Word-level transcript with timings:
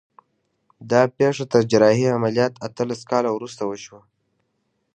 دا 0.91 1.01
پېښه 1.17 1.45
تر 1.51 1.61
جراحي 1.71 2.07
عملیات 2.17 2.53
اتلس 2.67 3.01
کاله 3.11 3.29
وروسته 3.33 3.61
وشوه 3.65 4.01